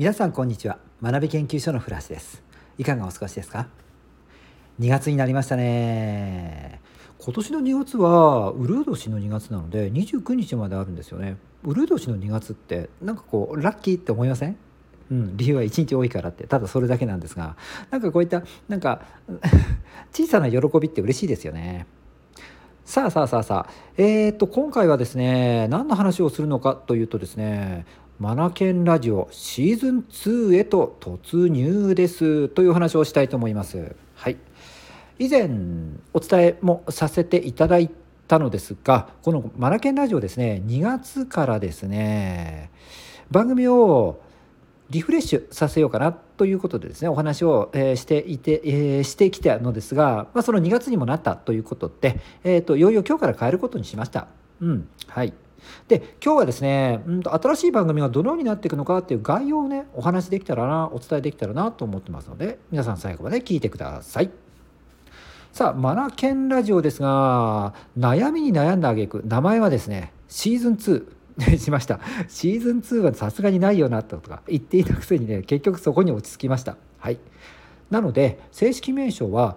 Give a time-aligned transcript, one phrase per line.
[0.00, 0.78] 皆さんこんにちは。
[1.02, 2.42] 学び研究所のフラッシュです。
[2.78, 3.66] いかがお過ごしですか
[4.80, 6.80] ？2月になりましたね。
[7.18, 11.36] 今年の2月はウルー年の2月なので29日まであるんですよね。
[11.64, 14.56] ウルー年の2月ってなんかこうラッキーって思いません？
[15.10, 16.46] うん、理由は1日多いからって。
[16.46, 17.58] ただそれだけなんですが
[17.90, 19.02] なんかこういったなんか
[20.16, 21.86] 小さな喜びって嬉しいですよね。
[22.86, 23.72] さあさあさあさあ。
[23.98, 27.84] えー、っと今回はですね何の話をするのかというとですね
[28.20, 33.96] マナケンラジオシーズン2へと突入ですという話をしたいと思います。
[34.14, 34.36] はい。
[35.18, 35.48] 以前
[36.12, 37.90] お伝えもさせていただい
[38.28, 42.70] たのですが、このマナケンラジオですね、2月からですね、
[43.30, 44.20] 番組を
[44.90, 54.28] リフレッシュさせようかなということでですねお話を、えしていて、えー、してきたのですが、まあ、その2月にもなったということで、えーと、といよいよ今日から変えることにしました。
[54.60, 55.32] うんはい
[55.88, 64.30] で今日はですね、うんと新しい番組がどのようになっていくのかっていう概要をねお話できたらなお伝えできたらなと思ってますので皆さん最後まで聞いてください。
[65.52, 71.06] さあマナケンラジオですが悩みに悩んだあげく名前はですねシーズン2
[71.58, 72.00] しました。
[72.28, 76.76] シーズン2はさすがにないよなとか言っていたくせにね結局そこに落ち着きました。
[76.98, 77.18] はい。
[77.90, 79.56] なので正式名称は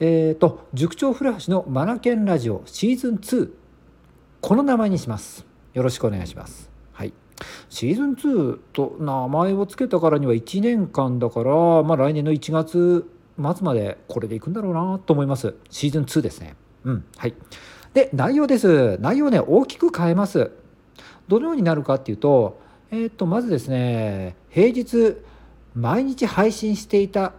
[0.00, 3.50] えーと塾長古橋のマナケンラジオシーズン2
[4.42, 5.46] この名前にします。
[5.72, 6.68] よろしくお願いします。
[6.92, 7.14] はい。
[7.68, 15.54] シーズン2と名前を付けたからには1年間だから、まあ、来年の1月末までこれでいくんだろうなと思います。
[15.70, 16.56] シーズン2ですね。
[16.82, 17.04] うん。
[17.16, 17.34] はい。
[17.94, 18.98] で内容です。
[18.98, 20.50] 内容ね大きく変えます。
[21.28, 25.18] どのようになるかっていうとえっ、ー、とまずですね平日
[25.76, 27.32] 毎日配信していた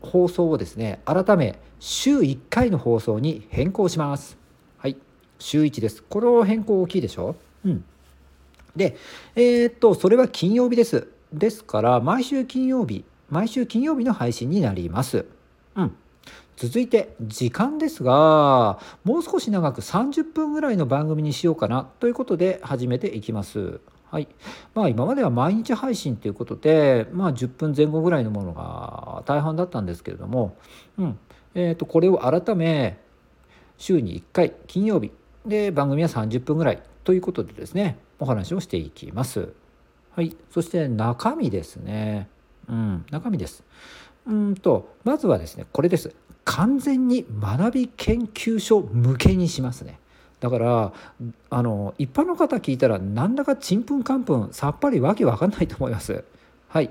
[0.00, 4.43] 放送をですね改め週1回の放送に変更します。
[5.38, 6.02] 週1です。
[6.02, 7.36] この変更大きいでしょ？
[7.64, 7.84] うん。
[8.76, 8.96] で、
[9.36, 11.08] えー、っと、それは金曜日です。
[11.32, 15.26] ですから、毎週金曜日、毎週金曜日の配信になります。
[15.76, 15.96] うん。
[16.56, 23.80] 続いて時間ですがもう少し長く30分ぐらいの番組にしようかなということで始めていきます。
[24.08, 24.28] はい
[24.72, 30.56] まあ、今までは毎日配信ということで、まあ、10分前後ぐらいのものが大半だったんですけれども、
[30.96, 31.18] うん
[31.56, 33.00] えー、とこれを改め
[33.76, 35.10] 週に1回金曜日
[35.46, 39.52] で番組は30分ぐらいということでですねお話をしていきます。
[40.12, 42.28] はい、そして中身ですね。
[42.68, 43.62] うん、中身です。
[44.26, 46.14] うんとまずはですねこれです。
[46.44, 49.98] 完全に学び研究所向けにしますね。
[50.40, 50.92] だから
[51.50, 56.24] あの一般の方聞いたらなんだかちんぷんかんぷんさっぱりわけわかんないと思います。
[56.68, 56.90] はい。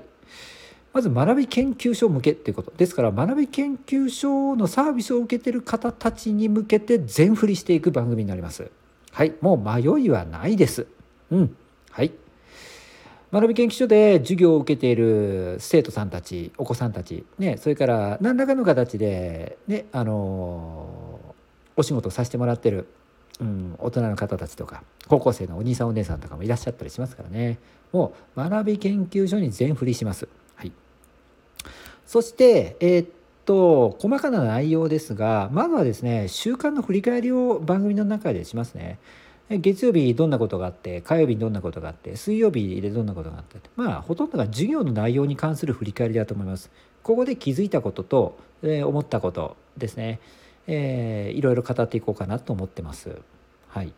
[0.94, 8.70] まず学び研究所向けっていうことですから学び研究所のサービスを受けてる方たちに向けて全振りしていく番組になります。
[9.10, 10.86] はいもう迷いはないです。
[11.32, 11.56] うん
[11.90, 12.12] はい。
[13.32, 21.34] 学び研究所で授業を受けている生徒さんたちお子さんたち、ね、それから何らかの形で、ね、あの
[21.74, 22.86] お仕事をさせてもらってる、
[23.40, 27.58] うん、大人の方たちとか高校生のお兄さんお姉さんとかもいらっしゃったりしますからね。
[27.90, 30.28] もう学び研究所に全振りします。
[32.14, 33.08] そして、えー、っ
[33.44, 39.00] と、細かな内容ですが、まずはですね、週間の振り返りを番組の中でしますね。
[39.50, 46.70] 月曜日どんなことがあって火曜日にどんなことがあって水曜日でどんなことがあってまあほとんどが授業の内容に関する振り返りだと思います。
[47.02, 50.20] ここで気づいたことと、えー、思ったことですね、
[50.68, 53.18] えー、いろいろ語っていこうかなと思ってます。
[53.66, 53.92] はい。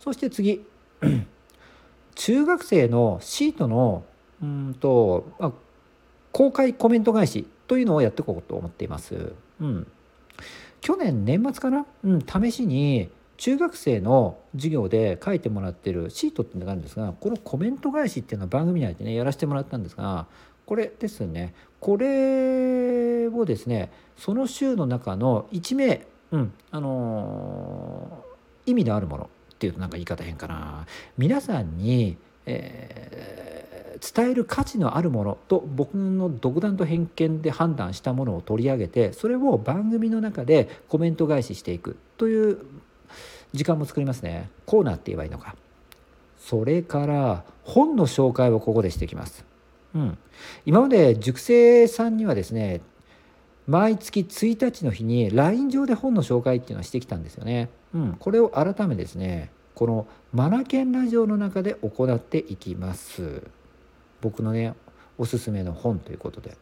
[0.00, 0.66] そして次。
[2.16, 4.02] 中学生のシートの
[4.42, 5.52] うんと、あ、
[6.32, 9.32] 公開コメント返しというのをやっていこうと思っています。
[9.60, 9.86] うん、
[10.80, 20.26] 去年年末かな、うん、試しに中学生の授業で書いてもらってるシートっていうのがあるんですがこのコメント返しっていうのは番組内でねやらせてもらったんですが
[20.66, 30.86] これですねこれをですねその週の中の1名、うんあのー、意味のあるものっていうとなんか言い方変かな。
[31.16, 32.16] 皆さんに、
[32.46, 33.49] えー
[34.00, 42.58] 伝える価値のあるものと僕の独断と偏見で判断したものを取り上げてそれを番組の中でコメント返ししていくという
[43.52, 44.48] 時間も作りますね。
[44.64, 45.56] コーナーって言えばいいのか。
[46.40, 49.44] それから本の紹介をここでしていきます、
[49.94, 50.18] うん、
[50.64, 52.80] 今まで塾生さんにはですね
[53.66, 63.42] 毎月1日の日に LINE 上で本の紹介っていうのはしてきたんですよね、うん、これを改めですねこのマナケンラジオの中で行っていきます。
[64.20, 64.74] 僕のね
[65.18, 66.56] おすすめの本ということで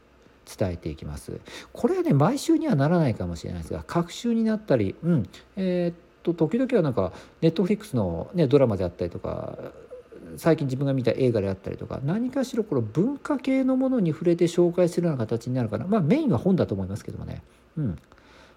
[0.56, 1.40] 伝えていきます。
[1.72, 9.58] これはね毎週にはならないかもしれないですが各週になったりうんえー、っと時々はなんかネットフリックスの、ね、ドラマであったりとか
[10.37, 15.87] 最近自分が見た映画であったりとか何かしらこの文化系のものに触れて紹介するような形になるかな。
[15.87, 17.43] まあメインは本だと思いますけどもね。
[17.76, 17.99] うん。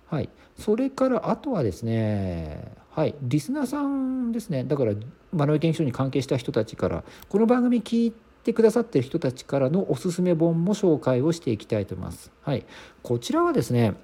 [0.07, 0.29] はい。
[0.57, 3.15] それからあとはですねはい。
[3.21, 4.63] リスナーさんですね。
[4.63, 4.93] だから
[5.35, 12.31] 学び研究所に関係した人たちからこの番組聞いてくださってる人たちからのおすすめ本も紹介をしていきたいと思います。
[12.41, 12.65] はい。
[13.03, 13.95] こちらはですね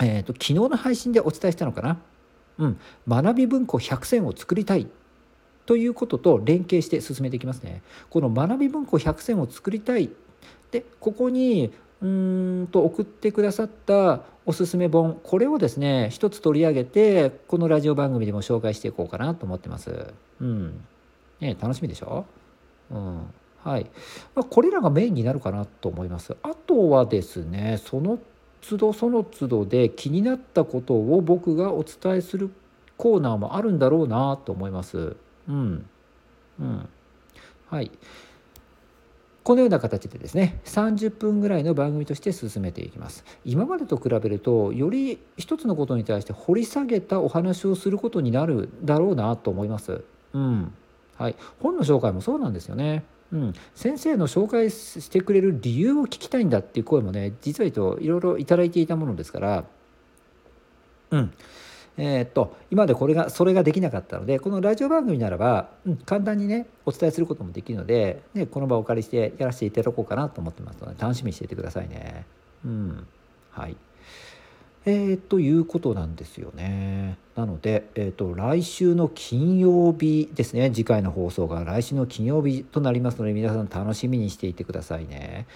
[0.00, 1.98] えーと、昨日の配信でお伝えしたのかな、
[2.58, 4.88] うん、学び文庫100選を作りたい。
[5.66, 7.82] ということと連携して進めていきますね。
[8.08, 10.10] この学び文庫100選を作りたい。
[10.70, 15.20] でここにうんと送ってくださったおすすめ本。
[15.22, 20.14] これをですね一つ取り上げてこのラジオ番組でも紹介していこうかなと思ってます。
[20.40, 20.86] うん。
[21.40, 22.24] ね、楽しみでしょ、
[22.90, 23.26] うん。
[23.62, 23.90] はい
[24.34, 26.36] まあ、これらがメインになるかなと思います。
[26.42, 28.18] あとはですねその
[28.60, 32.50] 都度その都度で気になったことを僕がお伝えする
[32.96, 35.16] コーナーもあるんだろうなと思います。
[35.48, 35.86] うん。
[36.60, 36.88] うん。
[37.68, 37.90] はい。
[39.48, 50.74] このような形でですね30分ぐらいの番組として進めていきます今までと比べるとより一つのことに対して掘り下げたお話をすることになるだろうなと思いますうん
[51.16, 59.64] はい本の紹介もそうなんですよねうん、先生の紹介してくれる理由を聞きたいんだっていう声もね実はといろいろ頂いていたものですから。
[61.10, 61.32] うん。
[62.00, 72.24] えー、っと今までこれがそれができなかったのでこのラジオ番組ならば、うん、簡単にねお伝えすることもできるので、ね、この場をお借りしてやらせていただこうかなと思ってますので楽しみにしていてくださいね。
[72.64, 73.06] うん。
[73.50, 73.76] はい
[74.84, 77.18] えー、ということなんですよね。
[77.36, 85.46] なので、えーと、来週の金曜日ですね次回の放送が来週の金曜日となりますので皆さん楽しみにしていてくださいね。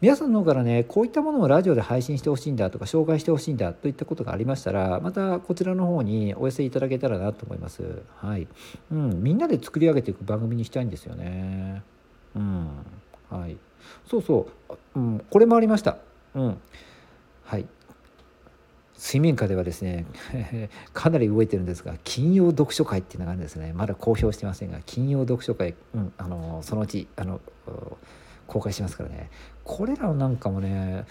[0.00, 8.02] 皆さんの方からねこういったものをラジオで配信してほしいんだとか紹介してほしいんだといったことがありましたらまたこちらの方にお寄せいただけたらなと思います。
[8.16, 8.46] はい、
[8.92, 11.82] うん、みんなで作り上げていく番組にしたいんですよね。
[12.36, 12.68] うん、
[13.30, 13.56] はい。
[14.08, 14.46] そうそ
[14.94, 15.96] う、うん、これもありました。
[16.34, 16.60] うん。
[17.44, 17.66] はい、
[19.02, 20.06] 水面下ではですね
[20.94, 23.72] かなり動いてるんですが金曜読書会っていうのがあるんですね。
[23.72, 27.40] まだ公表してませんが金曜読書会、うん、あのそのうちあの
[28.46, 29.28] 公開しますからね。
[29.64, 31.04] これらなんかもね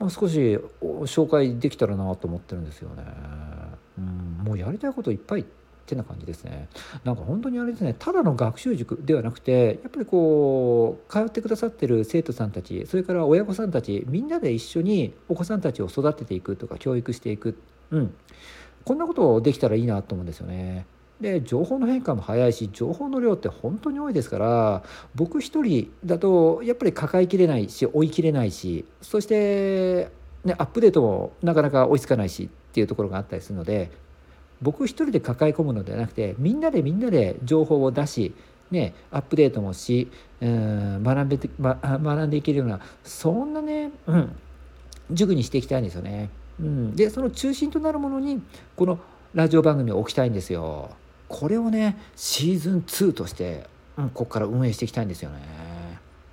[0.00, 3.04] もう少し紹介できたらなと思ってるんですよね、
[3.96, 5.44] うん、もうやりたいこといっぱい
[5.86, 6.68] ってな感じですね。
[7.04, 17.56] なんか本当にあれですねただの学習塾ではなくてやっぱりこう通ってくださってる生徒さんたちそれから親御さんたちみんなで一緒にお子さんたちを育てていくとか教育していく、
[17.92, 18.14] うん、
[18.84, 20.86] こんなことをできたらいいなと思うんですよね。
[21.20, 24.82] で情報の変化も早いし情報の量って本当に多いですから
[25.14, 30.10] 僕一人だとやっぱり抱えきれないし追いきれないしそして、
[30.44, 33.90] ね、アップデートもなかなか追いつかないしっていうところがあったりするので
[34.62, 38.34] 僕一人で抱え込むのではなくてみんなでみんなで情報を出し、
[38.70, 40.10] ね、アップデートもし、
[40.40, 44.36] うん、学んで学んでいけるようなそんなね、うん、
[45.10, 46.30] 塾にしていきたいんですよね。
[46.58, 48.42] うん、でその中心となるものに
[48.76, 48.98] この
[49.34, 50.90] ラジオ番組を置きたいんですよ。
[51.28, 53.66] これをねシーズン2として、
[53.98, 55.36] うん、ここから運営していきたいんですよね。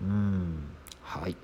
[0.01, 0.63] うん
[1.01, 1.35] はい、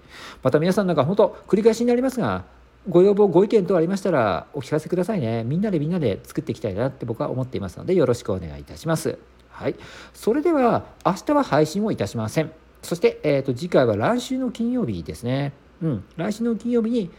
[0.41, 2.43] また皆さんなんか本当繰り返しになりますが
[2.87, 5.43] ご要望ご意見等ありましたらお聞かせくださいね。
[5.43, 9.17] みんなでみんなで作っていきたいなって僕は思っていますのでよろしくお願いいたします。
[9.49, 9.75] はい。
[10.13, 12.51] それでは明日は配信をいたしません。
[12.81, 15.51] そして、えーと、次回は来週の金曜日ですね。
[15.81, 16.03] うん。
[16.15, 17.11] 来週の金曜日に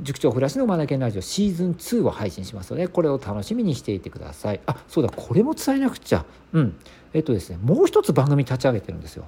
[0.00, 4.60] 塾長フラッシュのマナケンラジオシーズン2を配信しますのでこれを楽しみにしていてください。
[4.66, 6.24] あそうだこれも伝えなくちゃ。
[6.52, 6.76] うん。
[7.14, 9.24] えっとですねもう一つ番組立ち上げてるんですよ、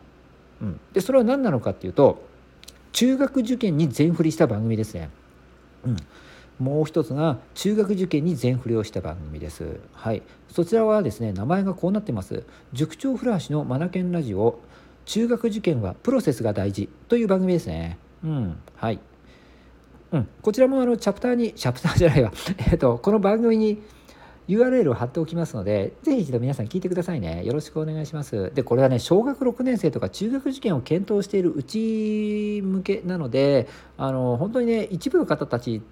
[0.60, 2.22] うん、でそれは何なのかっていうと
[2.92, 5.10] 中学受験に全振りした番組ですね。
[5.86, 5.96] うん、
[6.58, 9.80] もう一つが中学受験に全振りをした番組です。
[9.92, 12.44] はい、そちらはですね名前がこうなってます。
[12.72, 14.58] 塾長フラッシュのマナケンラジオ
[15.04, 17.98] 中学受験はプロセスが大事という番組ですね。
[18.24, 18.98] うん、はい。
[20.12, 22.32] うん、こちらもあのチャプターにチャプターじゃないわ
[22.70, 23.82] えっとこの番組に
[24.48, 27.44] URL を貼っておきますので、ぜひ一度皆さん聞いてくださいね。
[27.44, 28.52] よろしくお願いします。
[28.54, 33.66] で、これはね、小学6年生とか中学受験を検討しているうち向けなので、
[33.98, 35.82] あの本当にね、一部の方たち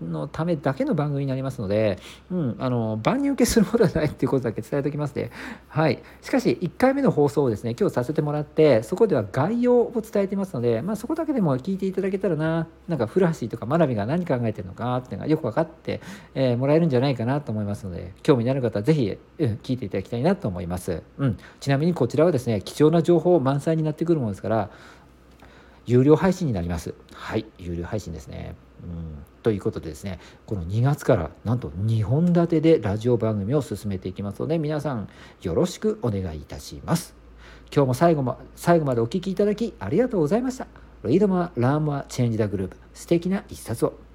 [0.00, 1.98] のためだけの番組になりますので、
[2.30, 5.30] うん、あの万人受けするものではないっていうことだけ伝えておきますね。
[5.68, 6.02] はい。
[6.22, 16.00] しかし、1回目の放送をですね、今日させてもらって、そこでは概要を伝えてますので、まあ、そこだけでも聞いていただけたらな、なんか古橋とか学びが何考えてるのかっていうのがよく分かって、
[16.34, 21.02] えー、もらえるんじゃないかなと思いますので、で興味のある方はぜひ、うん、聞いていただきたいなと思います。
[21.18, 21.38] うん。
[21.60, 24.70] ちなみにこちらはですね、貴重な情報満載になってくるものですから、
[25.86, 26.94] 有料配信になります。
[27.12, 28.54] はい、有料配信ですね。
[28.82, 35.08] うん、ということでですね、この2月からなんと2本立てでラジオ番組を進めていきますので、皆さん
[35.42, 37.14] よろしくお願いいたします。
[37.74, 40.66] 今日も最後も最後までお聴きいただきありがとうございました。
[41.02, 44.09] Read more, learn more, change the group 素敵な一冊を。